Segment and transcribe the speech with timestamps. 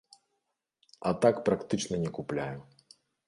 [1.09, 2.59] А так практычна не купляю.